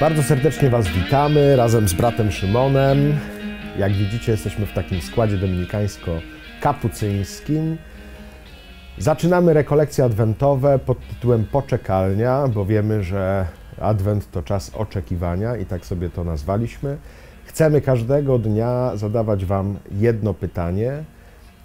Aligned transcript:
Bardzo 0.00 0.22
serdecznie 0.22 0.70
Was 0.70 0.88
witamy 0.88 1.56
razem 1.56 1.88
z 1.88 1.94
bratem 1.94 2.32
Szymonem. 2.32 3.18
Jak 3.78 3.92
widzicie, 3.92 4.32
jesteśmy 4.32 4.66
w 4.66 4.72
takim 4.72 5.00
składzie 5.00 5.38
dominikańsko-kapucyńskim. 5.38 7.76
Zaczynamy 8.98 9.54
rekolekcje 9.54 10.04
adwentowe 10.04 10.78
pod 10.78 11.08
tytułem 11.08 11.44
Poczekalnia, 11.44 12.48
bo 12.54 12.66
wiemy, 12.66 13.02
że 13.02 13.46
adwent 13.80 14.30
to 14.30 14.42
czas 14.42 14.74
oczekiwania 14.74 15.56
i 15.56 15.66
tak 15.66 15.86
sobie 15.86 16.10
to 16.10 16.24
nazwaliśmy. 16.24 16.96
Chcemy 17.44 17.80
każdego 17.80 18.38
dnia 18.38 18.92
zadawać 18.94 19.44
Wam 19.44 19.78
jedno 19.90 20.34
pytanie 20.34 21.04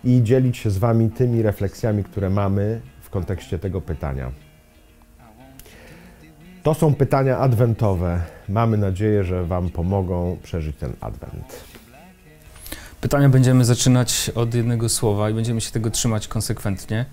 i 0.04 0.24
dzielić 0.24 0.58
się 0.58 0.70
z 0.70 0.78
Wami 0.78 1.10
tymi 1.10 1.42
refleksjami, 1.42 2.04
które 2.04 2.30
mamy 2.30 2.82
w 3.02 3.10
kontekście 3.10 3.60
tego 3.60 3.82
pytania. 3.82 4.32
To 6.64 6.74
są 6.74 6.96
pytania 6.96 7.38
adwentowe. 7.38 8.22
Mamy 8.50 8.78
nadzieję, 8.78 9.24
że 9.24 9.46
Wam 9.46 9.70
pomogą 9.70 10.38
przeżyć 10.44 10.76
ten 10.78 10.94
adwent. 11.02 11.64
Pytania 13.02 13.30
będziemy 13.30 13.66
zaczynać 13.66 14.32
od 14.36 14.54
jednego 14.54 14.90
słowa 14.90 15.30
i 15.30 15.34
będziemy 15.34 15.62
się 15.62 15.72
tego 15.72 15.90
trzymać 15.90 16.28
konsekwentnie. 16.28 17.06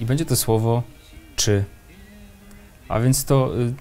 I 0.00 0.06
będzie 0.06 0.24
to 0.24 0.36
słowo 0.36 0.82
czy. 1.36 1.64
A 2.88 3.00
więc 3.00 3.24
to 3.24 3.58
y, 3.58 3.74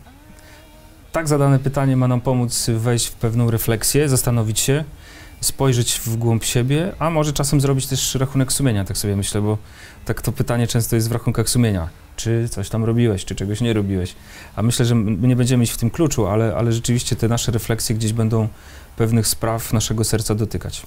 tak 1.12 1.28
zadane 1.28 1.60
pytanie 1.60 1.98
ma 1.98 2.08
nam 2.08 2.22
pomóc 2.22 2.70
wejść 2.70 3.08
w 3.08 3.14
pewną 3.14 3.52
refleksję, 3.52 4.10
zastanowić 4.10 4.60
się, 4.60 4.84
spojrzeć 5.46 6.00
w 6.00 6.16
głąb 6.16 6.44
siebie, 6.44 6.92
a 7.00 7.10
może 7.10 7.34
czasem 7.34 7.62
zrobić 7.62 7.88
też 7.88 8.16
rachunek 8.16 8.54
sumienia, 8.54 8.86
tak 8.86 8.98
sobie 8.98 9.16
myślę, 9.16 9.42
bo 9.42 9.58
tak 10.06 10.22
to 10.22 10.32
pytanie 10.32 10.68
często 10.68 10.96
jest 10.96 11.10
w 11.10 11.12
rachunkach 11.12 11.50
sumienia. 11.50 11.90
Czy 12.16 12.50
coś 12.50 12.70
tam 12.70 12.84
robiłeś, 12.84 13.26
czy 13.26 13.36
czegoś 13.36 13.62
nie 13.62 13.74
robiłeś. 13.74 14.16
A 14.56 14.62
myślę, 14.62 14.86
że 14.86 14.96
my 14.96 15.28
nie 15.28 15.36
będziemy 15.36 15.64
iść 15.64 15.74
w 15.74 15.78
tym 15.78 15.90
kluczu, 15.90 16.28
ale, 16.28 16.56
ale 16.56 16.72
rzeczywiście 16.72 17.16
te 17.16 17.28
nasze 17.28 17.52
refleksje 17.52 17.96
gdzieś 17.96 18.14
będą 18.14 18.48
pewnych 18.98 19.28
spraw 19.28 19.74
naszego 19.74 20.04
serca 20.04 20.36
dotykać. 20.36 20.86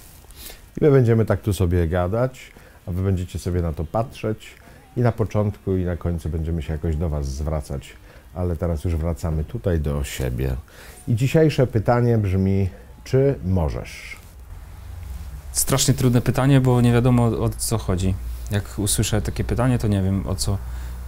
I 0.81 0.84
my 0.84 0.91
będziemy 0.91 1.25
tak 1.25 1.41
tu 1.41 1.53
sobie 1.53 1.89
gadać, 1.89 2.41
a 2.87 2.93
Wy 2.93 3.03
będziecie 3.03 3.39
sobie 3.39 3.62
na 3.62 3.72
to 3.72 3.84
patrzeć 3.84 4.55
i 4.97 5.00
na 5.00 5.12
początku 5.12 5.77
i 5.77 5.84
na 5.84 5.97
końcu 5.97 6.28
będziemy 6.28 6.62
się 6.62 6.72
jakoś 6.72 6.97
do 6.97 7.09
Was 7.09 7.27
zwracać. 7.27 7.93
Ale 8.34 8.56
teraz 8.56 8.84
już 8.84 8.97
wracamy 8.97 9.45
tutaj 9.45 9.81
do 9.81 10.05
siebie. 10.05 10.56
I 11.09 11.15
dzisiejsze 11.15 11.67
pytanie 11.67 12.19
brzmi, 12.19 12.69
czy 13.05 13.34
możesz? 13.45 14.17
Strasznie 15.52 15.94
trudne 15.94 16.20
pytanie, 16.20 16.60
bo 16.60 16.80
nie 16.80 16.92
wiadomo 16.92 17.24
o 17.24 17.48
co 17.48 17.78
chodzi. 17.78 18.14
Jak 18.50 18.78
usłyszę 18.78 19.22
takie 19.22 19.44
pytanie, 19.44 19.78
to 19.78 19.88
nie 19.88 20.02
wiem 20.02 20.27
o 20.27 20.34
co 20.34 20.58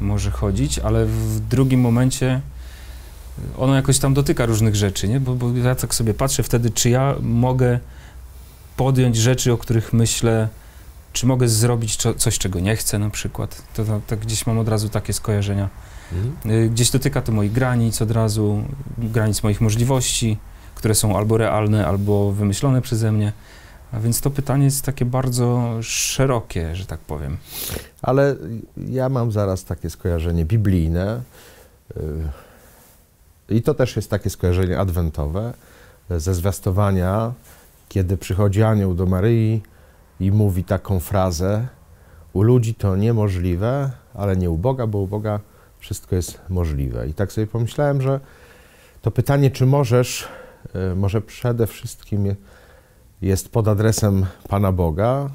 może 0.00 0.30
chodzić, 0.30 0.78
ale 0.78 1.06
w 1.06 1.40
drugim 1.40 1.80
momencie 1.80 2.40
ono 3.58 3.74
jakoś 3.74 3.98
tam 3.98 4.14
dotyka 4.14 4.46
różnych 4.46 4.76
rzeczy, 4.76 5.08
nie? 5.08 5.20
Bo, 5.20 5.34
bo 5.34 5.52
ja 5.52 5.74
tak 5.74 5.94
sobie 5.94 6.14
patrzę 6.14 6.42
wtedy, 6.42 6.70
czy 6.70 6.90
ja 6.90 7.14
mogę 7.20 7.78
podjąć 8.76 9.16
rzeczy, 9.16 9.52
o 9.52 9.58
których 9.58 9.92
myślę, 9.92 10.48
czy 11.12 11.26
mogę 11.26 11.48
zrobić 11.48 11.96
co, 11.96 12.14
coś, 12.14 12.38
czego 12.38 12.60
nie 12.60 12.76
chcę 12.76 12.98
na 12.98 13.10
przykład. 13.10 13.62
To, 13.74 13.84
to, 13.84 14.00
to 14.06 14.16
gdzieś 14.16 14.46
mam 14.46 14.58
od 14.58 14.68
razu 14.68 14.88
takie 14.88 15.12
skojarzenia. 15.12 15.68
Mhm. 16.12 16.56
Y, 16.64 16.70
Gdzieś 16.70 16.90
dotyka 16.90 17.22
to 17.22 17.32
moich 17.32 17.52
granic 17.52 18.02
od 18.02 18.10
razu, 18.10 18.64
granic 18.98 19.42
moich 19.42 19.60
możliwości, 19.60 20.38
które 20.74 20.94
są 20.94 21.16
albo 21.16 21.36
realne, 21.36 21.86
albo 21.86 22.32
wymyślone 22.32 22.82
przeze 22.82 23.12
mnie. 23.12 23.32
A 23.92 24.00
więc 24.00 24.20
to 24.20 24.30
pytanie 24.30 24.64
jest 24.64 24.84
takie 24.84 25.04
bardzo 25.04 25.78
szerokie, 25.82 26.76
że 26.76 26.86
tak 26.86 27.00
powiem. 27.00 27.36
Ale 28.02 28.36
ja 28.76 29.08
mam 29.08 29.32
zaraz 29.32 29.64
takie 29.64 29.90
skojarzenie 29.90 30.44
biblijne. 30.44 31.22
y, 31.96 33.54
I 33.54 33.62
to 33.62 33.74
też 33.74 33.96
jest 33.96 34.10
takie 34.10 34.30
skojarzenie 34.30 34.78
adwentowe 34.78 35.52
ze 36.10 36.34
zwiastowania, 36.34 37.32
kiedy 37.88 38.16
przychodzi 38.16 38.62
anioł 38.62 38.94
do 38.94 39.06
Maryi 39.06 39.62
i 40.20 40.32
mówi 40.32 40.64
taką 40.64 41.00
frazę: 41.00 41.66
U 42.32 42.42
ludzi 42.42 42.74
to 42.74 42.96
niemożliwe, 42.96 43.90
ale 44.14 44.36
nie 44.36 44.50
u 44.50 44.58
Boga, 44.58 44.86
bo 44.86 44.98
u 44.98 45.06
Boga 45.06 45.40
wszystko 45.78 46.16
jest 46.16 46.40
możliwe. 46.48 47.08
I 47.08 47.14
tak 47.14 47.32
sobie 47.32 47.46
pomyślałem, 47.46 48.02
że 48.02 48.20
to 49.02 49.10
pytanie, 49.10 49.50
czy 49.50 49.66
możesz, 49.66 50.28
y, 50.92 50.96
może 50.96 51.20
przede 51.20 51.66
wszystkim 51.66 52.34
jest 53.22 53.48
pod 53.48 53.68
adresem 53.68 54.26
Pana 54.48 54.72
Boga, 54.72 55.30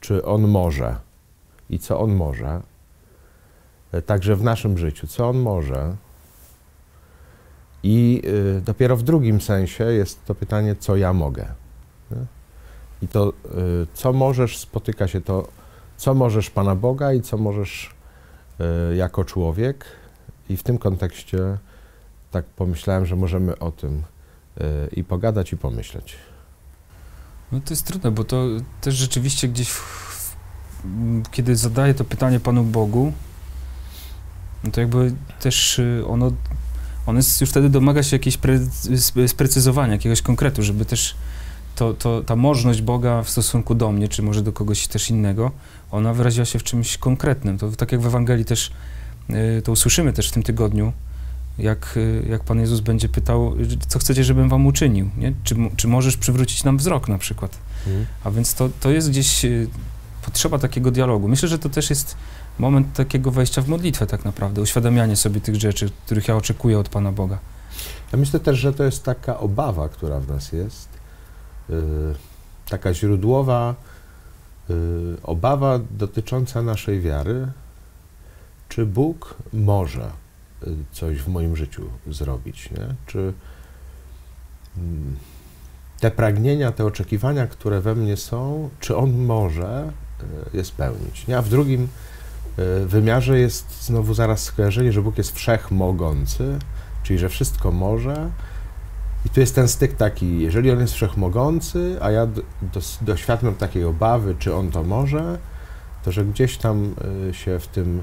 czy 0.00 0.24
On 0.24 0.48
może 0.48 0.96
i 1.70 1.78
co 1.78 2.00
On 2.00 2.14
może, 2.14 2.60
e, 3.92 4.02
także 4.02 4.36
w 4.36 4.42
naszym 4.42 4.78
życiu, 4.78 5.06
co 5.06 5.28
On 5.28 5.38
może. 5.38 5.96
I 7.82 8.22
y, 8.58 8.60
dopiero 8.60 8.96
w 8.96 9.02
drugim 9.02 9.40
sensie 9.40 9.84
jest 9.84 10.24
to 10.24 10.34
pytanie, 10.34 10.76
co 10.76 10.96
ja 10.96 11.12
mogę. 11.12 11.46
I 13.02 13.08
to, 13.08 13.28
y, 13.28 13.32
co 13.94 14.12
możesz, 14.12 14.58
spotyka 14.58 15.08
się 15.08 15.20
to, 15.20 15.48
co 15.96 16.14
możesz 16.14 16.50
Pana 16.50 16.74
Boga 16.74 17.12
i 17.12 17.20
co 17.20 17.38
możesz 17.38 17.94
jako 18.96 19.24
człowiek. 19.24 19.84
I 20.48 20.56
w 20.56 20.62
tym 20.62 20.78
kontekście 20.78 21.58
tak 22.30 22.44
pomyślałem, 22.44 23.06
że 23.06 23.16
możemy 23.16 23.58
o 23.58 23.70
tym 23.70 24.02
i 24.92 25.04
pogadać, 25.04 25.52
i 25.52 25.56
pomyśleć. 25.56 26.16
No 27.54 27.60
to 27.60 27.72
jest 27.72 27.86
trudne, 27.86 28.10
bo 28.10 28.24
to 28.24 28.46
też 28.80 28.94
rzeczywiście 28.94 29.48
gdzieś, 29.48 29.68
w, 29.68 29.78
w, 29.78 30.36
kiedy 31.30 31.56
zadaję 31.56 31.94
to 31.94 32.04
pytanie 32.04 32.40
Panu 32.40 32.64
Bogu, 32.64 33.12
no 34.64 34.70
to 34.70 34.80
jakby 34.80 35.14
też 35.40 35.78
y, 35.78 36.04
ono, 36.08 36.32
ono 37.06 37.18
jest, 37.18 37.40
już 37.40 37.50
wtedy 37.50 37.70
domaga 37.70 38.02
się 38.02 38.16
jakiejś 38.16 38.36
pre, 38.36 38.54
sp- 39.06 39.28
sprecyzowania, 39.28 39.92
jakiegoś 39.92 40.22
konkretu, 40.22 40.62
żeby 40.62 40.84
też 40.84 41.14
to, 41.76 41.94
to, 41.94 42.22
ta 42.22 42.36
możność 42.36 42.82
Boga 42.82 43.22
w 43.22 43.30
stosunku 43.30 43.74
do 43.74 43.92
mnie, 43.92 44.08
czy 44.08 44.22
może 44.22 44.42
do 44.42 44.52
kogoś 44.52 44.88
też 44.88 45.10
innego, 45.10 45.50
ona 45.90 46.14
wyraziła 46.14 46.44
się 46.44 46.58
w 46.58 46.62
czymś 46.62 46.98
konkretnym. 46.98 47.58
To 47.58 47.70
tak 47.70 47.92
jak 47.92 48.00
w 48.00 48.06
Ewangelii 48.06 48.44
też 48.44 48.70
y, 49.30 49.62
to 49.62 49.72
usłyszymy 49.72 50.12
też 50.12 50.28
w 50.28 50.32
tym 50.32 50.42
tygodniu, 50.42 50.92
jak, 51.58 51.96
y, 51.96 52.26
jak 52.28 52.44
Pan 52.44 52.60
Jezus 52.60 52.80
będzie 52.80 53.08
pytał, 53.08 53.54
co 53.88 53.98
chcecie, 53.98 54.24
żebym 54.24 54.48
wam 54.48 54.66
uczynił, 54.66 55.10
nie? 55.16 55.32
Czy, 55.44 55.54
czy 55.76 55.88
możesz 55.88 56.16
przywrócić 56.16 56.64
nam 56.64 56.78
wzrok 56.78 57.08
na 57.08 57.18
przykład. 57.18 57.58
A 58.24 58.30
więc 58.30 58.54
to, 58.54 58.68
to 58.80 58.90
jest 58.90 59.10
gdzieś 59.10 59.44
y, 59.44 59.68
potrzeba 60.24 60.58
takiego 60.58 60.90
dialogu. 60.90 61.28
Myślę, 61.28 61.48
że 61.48 61.58
to 61.58 61.68
też 61.68 61.90
jest 61.90 62.16
moment 62.58 62.92
takiego 62.92 63.30
wejścia 63.30 63.62
w 63.62 63.68
modlitwę 63.68 64.06
tak 64.06 64.24
naprawdę, 64.24 64.62
uświadamianie 64.62 65.16
sobie 65.16 65.40
tych 65.40 65.56
rzeczy, 65.56 65.90
których 66.06 66.28
ja 66.28 66.36
oczekuję 66.36 66.78
od 66.78 66.88
Pana 66.88 67.12
Boga. 67.12 67.38
Ja 68.12 68.18
myślę 68.18 68.40
też, 68.40 68.58
że 68.58 68.72
to 68.72 68.84
jest 68.84 69.04
taka 69.04 69.38
obawa, 69.38 69.88
która 69.88 70.20
w 70.20 70.28
nas 70.28 70.52
jest, 70.52 70.88
yy, 71.68 71.76
taka 72.68 72.94
źródłowa 72.94 73.74
yy, 74.68 74.76
obawa 75.22 75.80
dotycząca 75.90 76.62
naszej 76.62 77.00
wiary, 77.00 77.46
czy 78.68 78.86
Bóg 78.86 79.34
może 79.52 80.23
coś 80.92 81.18
w 81.18 81.28
moim 81.28 81.56
życiu 81.56 81.82
zrobić, 82.06 82.70
nie? 82.70 82.94
Czy 83.06 83.32
mm, 84.76 85.16
te 86.00 86.10
pragnienia, 86.10 86.72
te 86.72 86.84
oczekiwania, 86.84 87.46
które 87.46 87.80
we 87.80 87.94
mnie 87.94 88.16
są, 88.16 88.70
czy 88.80 88.96
On 88.96 89.24
może 89.24 89.92
yy, 90.20 90.58
je 90.58 90.64
spełnić, 90.64 91.26
nie? 91.26 91.38
A 91.38 91.42
w 91.42 91.48
drugim 91.48 91.88
yy, 92.58 92.86
wymiarze 92.86 93.38
jest 93.38 93.84
znowu 93.84 94.14
zaraz 94.14 94.42
skojarzenie, 94.42 94.92
że 94.92 95.02
Bóg 95.02 95.18
jest 95.18 95.36
wszechmogący, 95.36 96.58
czyli 97.02 97.18
że 97.18 97.28
wszystko 97.28 97.72
może. 97.72 98.30
I 99.26 99.30
tu 99.30 99.40
jest 99.40 99.54
ten 99.54 99.68
styk 99.68 99.96
taki, 99.96 100.40
jeżeli 100.40 100.70
on 100.70 100.80
jest 100.80 100.94
wszechmogący, 100.94 101.98
a 102.00 102.10
ja 102.10 102.26
doświadczam 103.00 103.54
takiej 103.54 103.84
obawy, 103.84 104.34
czy 104.38 104.54
on 104.54 104.70
to 104.70 104.82
może, 104.82 105.38
to 106.04 106.12
że 106.12 106.24
gdzieś 106.24 106.56
tam 106.56 106.94
y, 107.30 107.34
się 107.34 107.58
w 107.58 107.66
tym 107.66 108.02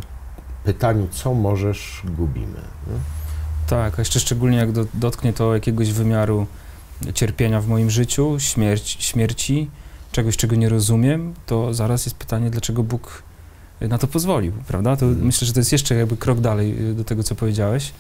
pytaniu, 0.64 1.08
co 1.12 1.34
możesz, 1.34 2.02
gubimy. 2.18 2.62
nie? 2.88 2.94
Tak, 3.68 4.00
a 4.00 4.02
jeszcze 4.02 4.20
szczególnie 4.20 4.58
jak 4.58 4.72
do, 4.72 4.86
dotknie 4.94 5.34
to 5.34 5.54
jakiegoś 5.54 5.92
wymiaru 5.92 6.48
cierpienia 7.14 7.62
w 7.62 7.68
moim 7.68 7.90
życiu, 7.90 8.36
śmierć, 8.40 8.98
śmierci, 9.00 9.70
czegoś, 10.12 10.38
czego 10.38 10.56
nie 10.56 10.70
rozumiem, 10.70 11.34
to 11.46 11.74
zaraz 11.74 12.06
jest 12.06 12.16
pytanie, 12.18 12.50
dlaczego 12.50 12.84
Bóg 12.84 13.24
na 13.82 13.98
to 13.98 14.08
pozwolił, 14.08 14.52
prawda? 14.68 14.96
To 14.96 15.06
Mhm. 15.06 15.26
myślę, 15.26 15.48
że 15.48 15.54
to 15.54 15.60
jest 15.60 15.72
jeszcze 15.72 15.96
jakby 15.96 16.18
krok 16.18 16.40
dalej 16.40 16.90
y, 16.90 16.94
do 16.94 17.04
tego, 17.04 17.24
co 17.24 17.36
powiedziałeś. 17.36 17.92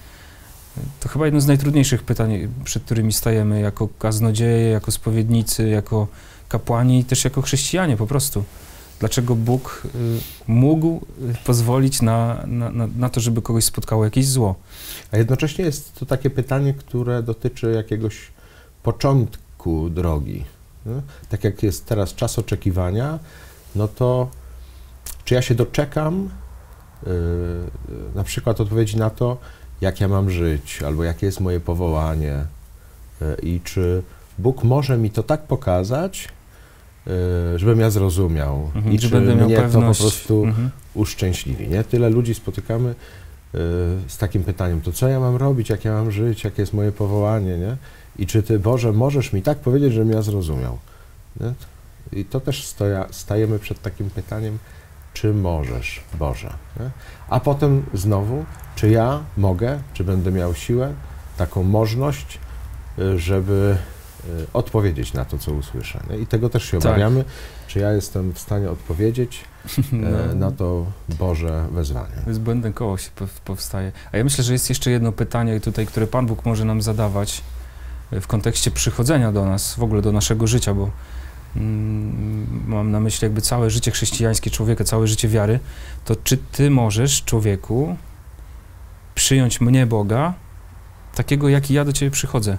To 0.99 1.09
chyba 1.09 1.25
jedno 1.25 1.41
z 1.41 1.47
najtrudniejszych 1.47 2.03
pytań, 2.03 2.47
przed 2.63 2.83
którymi 2.83 3.13
stajemy 3.13 3.59
jako 3.61 3.87
kaznodzieje, 3.99 4.69
jako 4.69 4.91
spowiednicy, 4.91 5.69
jako 5.69 6.07
kapłani 6.49 6.99
i 6.99 7.03
też 7.05 7.23
jako 7.23 7.41
chrześcijanie 7.41 7.97
po 7.97 8.07
prostu. 8.07 8.43
Dlaczego 9.01 9.35
Bóg 9.35 9.83
y, 9.85 10.19
mógł 10.47 11.01
y, 11.31 11.45
pozwolić 11.45 12.01
na, 12.01 12.43
na, 12.47 12.87
na, 12.87 13.09
to, 13.09 13.19
żeby 13.19 13.41
kogoś 13.41 13.63
spotkało 13.63 14.05
jakieś 14.05 14.27
zło? 14.27 14.55
A 15.11 15.17
jednocześnie 15.17 15.65
jest 15.65 15.99
to 15.99 16.05
takie 16.05 16.29
pytanie, 16.29 16.73
które 16.73 17.23
dotyczy 17.23 17.71
jakiegoś 17.71 18.31
początku 18.83 19.89
drogi. 19.89 20.45
Tak 21.29 21.43
jak 21.43 21.63
jest 21.63 21.85
teraz 21.85 22.15
czas 22.15 22.39
oczekiwania, 22.39 23.19
no 23.75 23.87
to 23.87 24.29
czy 25.25 25.33
ja 25.33 25.41
się 25.41 25.55
doczekam 25.55 26.29
yy, 27.05 27.11
na 28.15 28.23
przykład 28.23 28.61
odpowiedzi 28.61 28.97
na 28.97 29.09
to, 29.09 29.37
jak 29.81 30.01
ja 30.01 30.07
mam 30.07 30.29
żyć, 30.29 30.83
albo 30.83 31.03
jakie 31.03 31.25
jest 31.25 31.39
moje 31.39 31.59
powołanie, 31.59 32.45
E, 33.21 33.35
I 33.41 33.61
czy 33.63 34.03
Bóg 34.39 34.63
może 34.63 34.97
mi 34.97 35.11
to 35.11 35.23
tak 35.23 35.41
pokazać, 35.41 36.29
żebym 37.55 37.79
ja 37.79 37.89
zrozumiał 37.89 38.71
Mhm, 38.75 38.93
i 38.95 38.99
czy 38.99 39.09
będę 39.09 39.35
miał 39.35 39.45
mnie 39.47 39.57
to 39.57 39.81
po 39.81 39.93
prostu 40.03 40.43
Mhm. 40.45 40.69
uszczęśliwi. 40.93 41.67
Nie? 41.67 41.83
Tyle 41.83 42.09
ludzi 42.09 42.33
spotykamy 42.35 42.89
e, 42.89 42.95
z 44.07 44.17
takim 44.17 44.43
pytaniem, 44.43 44.81
to 44.81 44.91
co 44.91 45.07
ja 45.07 45.19
mam 45.19 45.35
robić, 45.35 45.69
jak 45.69 45.85
ja 45.85 45.93
mam 45.93 46.11
żyć, 46.11 46.43
jakie 46.43 46.61
jest 46.61 46.73
moje 46.73 46.91
powołanie, 46.91 47.57
nie? 47.57 47.77
I 48.19 48.27
czy 48.27 48.43
Ty, 48.43 48.59
Boże, 48.59 48.91
możesz 48.93 49.33
mi 49.33 49.41
tak 49.41 49.57
powiedzieć, 49.57 49.93
żebym 49.93 50.11
ja 50.11 50.21
zrozumiał? 50.21 50.77
Nie? 51.39 51.53
I 52.19 52.25
to 52.25 52.39
też 52.39 52.65
stoja, 52.67 53.05
stajemy 53.11 53.59
przed 53.59 53.81
takim 53.81 54.09
pytaniem, 54.09 54.57
czy 55.13 55.33
możesz, 55.33 56.01
Boże? 56.19 56.53
Nie? 56.79 56.89
A 57.29 57.39
potem 57.39 57.83
znowu, 57.93 58.45
czy 58.75 58.89
ja 58.89 59.19
mogę, 59.37 59.79
czy 59.93 60.03
będę 60.03 60.31
miał 60.31 60.53
siłę, 60.55 60.93
taką 61.37 61.63
możność, 61.63 62.39
y, 62.99 63.19
żeby 63.19 63.75
y, 63.77 64.00
odpowiedzieć 64.53 65.13
na 65.13 65.25
to, 65.25 65.37
co 65.37 65.51
usłyszę. 65.53 66.03
Nie? 66.09 66.17
I 66.17 66.27
tego 66.27 66.49
też 66.49 66.65
się 66.65 66.79
Tak. 66.79 66.85
obawiamy, 66.91 67.25
czy 67.67 67.79
ja 67.79 67.91
jestem 67.91 68.33
w 68.33 68.39
stanie 68.39 68.69
odpowiedzieć 68.69 69.43
No. 69.91 70.07
e, 70.31 70.35
na 70.35 70.51
to 70.51 70.85
Boże 71.19 71.65
wezwanie. 71.71 72.15
To 72.23 72.29
jest 72.29 72.41
błędne 72.41 72.73
koło 72.73 72.97
się 72.97 73.09
pow- 73.19 73.39
powstaje. 73.45 73.91
A 74.11 74.17
ja 74.17 74.23
myślę, 74.23 74.43
że 74.43 74.53
jest 74.53 74.69
jeszcze 74.69 74.91
jedno 74.91 75.11
pytanie 75.11 75.59
tutaj, 75.59 75.85
które 75.85 76.07
Pan 76.07 76.25
Bóg 76.25 76.45
może 76.45 76.65
nam 76.65 76.81
zadawać 76.81 77.41
e, 78.11 78.21
w 78.21 78.27
kontekście 78.27 78.71
przychodzenia 78.71 79.31
do 79.31 79.45
nas, 79.45 79.75
w 79.75 79.83
ogóle 79.83 80.01
do 80.01 80.11
naszego 80.11 80.47
życia, 80.47 80.73
bo 80.73 80.89
mm, 81.55 82.63
mam 82.67 82.91
na 82.91 82.99
myśli 82.99 83.25
jakby 83.25 83.41
całe 83.41 83.69
życie 83.69 83.91
chrześcijańskie 83.91 84.49
człowieka, 84.51 84.83
całe 84.83 85.07
życie 85.07 85.27
wiary, 85.27 85.59
to 86.05 86.15
czy 86.15 86.37
Ty 86.37 86.69
możesz, 86.69 87.23
człowieku, 87.23 87.95
przyjąć 89.15 89.61
mnie, 89.61 89.85
Boga, 89.85 90.33
takiego, 91.15 91.49
jaki 91.49 91.73
ja 91.73 91.85
do 91.85 91.93
Ciebie 91.93 92.11
przychodzę? 92.11 92.57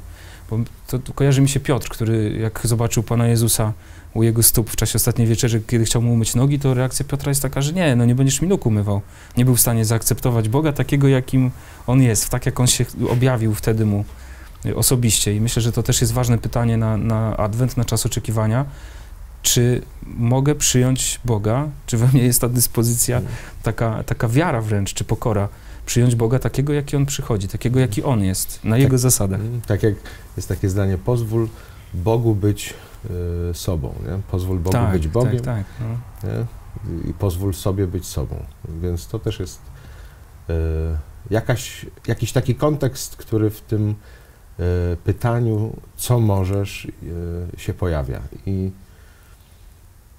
Bo 0.51 0.59
to, 0.87 0.99
to 0.99 1.13
kojarzy 1.13 1.41
mi 1.41 1.49
się 1.49 1.61
Piotr, 1.61 1.89
który 1.89 2.39
jak 2.41 2.61
zobaczył 2.65 3.03
Pana 3.03 3.27
Jezusa 3.27 3.73
u 4.15 4.23
jego 4.23 4.43
stóp 4.43 4.71
w 4.71 4.77
czasie 4.77 4.97
ostatniej 4.97 5.29
wieczerzy, 5.29 5.63
kiedy 5.67 5.85
chciał 5.85 6.03
mu 6.03 6.13
umyć 6.13 6.35
nogi, 6.35 6.59
to 6.59 6.75
reakcja 6.75 7.05
Piotra 7.05 7.31
jest 7.31 7.43
taka, 7.43 7.61
że 7.63 7.73
nie, 7.73 7.97
no 7.97 8.05
nie 8.05 8.15
będziesz 8.15 8.43
mi 8.43 8.49
nóg 8.49 8.67
umywał. 8.67 9.01
Nie 9.37 9.45
był 9.45 9.57
w 9.57 9.61
stanie 9.61 9.85
zaakceptować 9.85 10.49
Boga 10.49 10.73
takiego, 10.73 11.09
jakim 11.09 11.51
On 11.87 12.03
jest, 12.03 12.29
tak 12.29 12.47
jak 12.47 12.61
On 12.61 12.67
się 12.67 12.85
objawił 13.11 13.55
wtedy 13.55 13.87
mu 13.87 14.05
y, 14.67 14.77
osobiście. 14.77 15.35
I 15.35 15.41
myślę, 15.41 15.63
że 15.63 15.73
to 15.73 15.83
też 15.83 16.01
jest 16.01 16.13
ważne 16.13 16.39
pytanie 16.39 16.77
na, 16.77 16.97
na 16.97 17.37
Adwent, 17.37 17.77
na 17.77 17.85
czas 17.85 18.07
oczekiwania. 18.07 18.65
Czy 19.43 19.83
mogę 20.05 20.55
przyjąć 20.55 21.21
Boga? 21.25 21.69
Czy 21.87 21.97
we 21.97 22.07
mnie 22.07 22.23
jest 22.23 22.41
ta 22.41 22.49
dyspozycja, 22.49 23.21
taka, 23.63 24.03
taka 24.03 24.29
wiara 24.29 24.61
wręcz, 24.61 24.95
czy 24.95 25.05
pokora? 25.05 25.49
Przyjąć 25.87 26.15
Boga 26.15 26.39
takiego, 26.39 26.73
jaki 26.73 26.97
On 26.97 27.07
przychodzi, 27.07 27.49
takiego, 27.49 27.81
jaki 27.81 28.03
On 28.03 28.23
jest, 28.25 28.65
na 28.65 28.79
Jego 28.79 28.99
zasadach. 28.99 29.41
Mm, 29.41 29.61
Tak 29.61 29.83
jak 29.83 29.95
jest 30.37 30.49
takie 30.49 30.69
zdanie, 30.69 30.99
pozwól 30.99 31.49
Bogu 31.95 32.35
być 32.35 32.75
y, 33.51 33.55
sobą, 33.55 33.95
nie? 34.07 34.19
pozwól 34.31 34.59
Bogu 34.59 34.73
tak, 34.73 34.93
być 34.93 35.09
Bogiem 35.09 35.41
tak, 35.41 35.57
tak. 35.57 35.65
No. 36.23 36.47
i 37.11 37.15
pozwól 37.15 37.55
sobie 37.55 37.87
być 37.87 38.07
sobą. 38.07 38.37
Więc 38.83 39.07
to 39.07 39.19
też 39.19 39.41
jest 39.41 39.61
y, 40.51 40.53
jakaś, 41.31 41.87
jakiś 42.07 42.33
taki 42.33 42.55
kontekst, 42.55 43.17
który 43.17 43.51
w 43.51 43.61
tym 43.61 43.91
y, 43.91 44.97
pytaniu, 45.05 45.77
co 45.97 46.21
możesz, 46.21 46.85
y, 46.85 46.91
się 47.61 47.75
pojawia. 47.75 48.21
I 48.47 48.71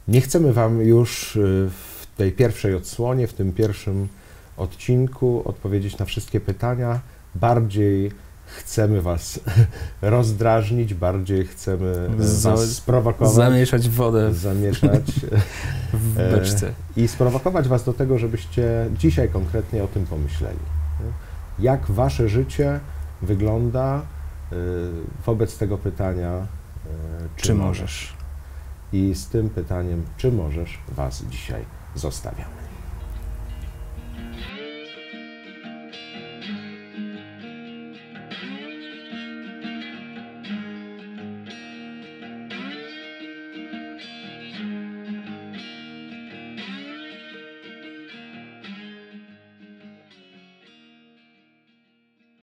nie 0.07 0.21
chcemy 0.21 0.53
Wam 0.53 0.81
już 0.81 1.35
y, 1.35 1.69
w 1.69 2.07
tej 2.17 2.31
pierwszej 2.31 2.75
odsłonie, 2.75 3.27
w 3.27 3.33
tym 3.33 3.53
pierwszym 3.53 4.07
odcinku 4.57 5.41
odpowiedzieć 5.45 5.97
na 5.97 6.05
wszystkie 6.05 6.39
pytania. 6.39 6.99
Bardziej 7.35 8.11
chcemy 8.45 9.01
Was 9.01 9.39
rozdrażnić, 10.01 10.93
bardziej 10.93 11.45
chcemy 11.45 12.09
e, 12.19 12.41
Was 12.49 12.69
sprowokować, 12.71 13.33
Zamieszać 13.33 13.89
wodę 13.89 14.33
zamieszać 14.33 15.11
w 15.93 16.19
E, 16.19 16.31
beczce. 16.31 16.73
i 16.97 17.07
sprowokować 17.07 17.67
Was 17.67 17.83
do 17.83 17.93
tego, 17.93 18.17
żebyście 18.17 18.87
dzisiaj 18.97 19.29
konkretnie 19.29 19.83
o 19.83 19.87
tym 19.87 20.05
pomyśleli. 20.05 20.59
Jak 21.59 21.91
Wasze 21.91 22.29
życie 22.29 22.79
wygląda 23.21 24.01
y, 24.53 24.55
wobec 25.25 25.57
tego 25.57 25.77
pytania, 25.77 26.47
czy, 27.35 27.43
Czy 27.43 27.53
możesz? 27.53 27.81
możesz? 27.81 28.13
I 28.93 29.15
z 29.15 29.27
tym 29.27 29.49
pytaniem, 29.49 30.03
czy 30.17 30.31
możesz, 30.31 30.79
Was 30.91 31.23
dzisiaj 31.29 31.65
zostawiamy. 31.95 32.62